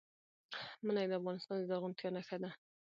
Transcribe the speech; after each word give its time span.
منی 0.85 1.05
د 1.07 1.13
افغانستان 1.19 1.55
د 1.59 1.67
زرغونتیا 1.69 2.09
نښه 2.15 2.37
ده. 2.43 2.49